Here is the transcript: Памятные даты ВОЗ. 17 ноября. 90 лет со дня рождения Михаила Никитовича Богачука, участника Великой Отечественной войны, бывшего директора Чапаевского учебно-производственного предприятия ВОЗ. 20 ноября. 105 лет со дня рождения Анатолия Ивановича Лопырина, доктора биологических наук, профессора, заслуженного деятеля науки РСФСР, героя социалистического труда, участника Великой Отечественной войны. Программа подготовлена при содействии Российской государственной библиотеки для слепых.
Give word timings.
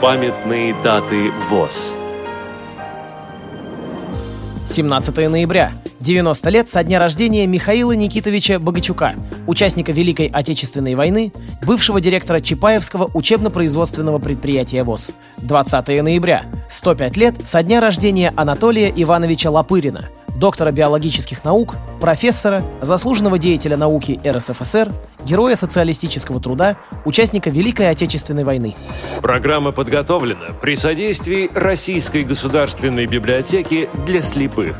Памятные 0.00 0.74
даты 0.82 1.30
ВОЗ. 1.50 1.98
17 4.66 5.28
ноября. 5.28 5.72
90 6.00 6.48
лет 6.48 6.70
со 6.70 6.82
дня 6.82 6.98
рождения 6.98 7.46
Михаила 7.46 7.92
Никитовича 7.92 8.58
Богачука, 8.58 9.12
участника 9.46 9.92
Великой 9.92 10.28
Отечественной 10.28 10.94
войны, 10.94 11.34
бывшего 11.66 12.00
директора 12.00 12.40
Чапаевского 12.40 13.10
учебно-производственного 13.12 14.18
предприятия 14.18 14.84
ВОЗ. 14.84 15.10
20 15.42 15.88
ноября. 16.02 16.46
105 16.70 17.16
лет 17.18 17.34
со 17.46 17.62
дня 17.62 17.82
рождения 17.82 18.32
Анатолия 18.36 18.90
Ивановича 18.96 19.50
Лопырина, 19.50 20.08
доктора 20.36 20.72
биологических 20.72 21.44
наук, 21.44 21.76
профессора, 22.00 22.62
заслуженного 22.80 23.38
деятеля 23.38 23.76
науки 23.76 24.20
РСФСР, 24.26 24.92
героя 25.24 25.54
социалистического 25.54 26.40
труда, 26.40 26.76
участника 27.04 27.50
Великой 27.50 27.90
Отечественной 27.90 28.44
войны. 28.44 28.74
Программа 29.20 29.72
подготовлена 29.72 30.48
при 30.60 30.76
содействии 30.76 31.50
Российской 31.54 32.24
государственной 32.24 33.06
библиотеки 33.06 33.88
для 34.06 34.22
слепых. 34.22 34.76